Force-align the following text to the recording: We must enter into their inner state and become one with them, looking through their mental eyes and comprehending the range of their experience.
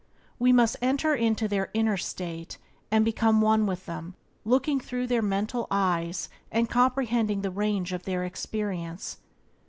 We 0.39 0.51
must 0.51 0.77
enter 0.81 1.13
into 1.13 1.47
their 1.47 1.69
inner 1.75 1.95
state 1.95 2.57
and 2.89 3.05
become 3.05 3.39
one 3.39 3.67
with 3.67 3.85
them, 3.85 4.15
looking 4.43 4.79
through 4.79 5.05
their 5.05 5.21
mental 5.21 5.67
eyes 5.69 6.27
and 6.51 6.67
comprehending 6.67 7.43
the 7.43 7.51
range 7.51 7.93
of 7.93 8.05
their 8.05 8.23
experience. 8.23 9.17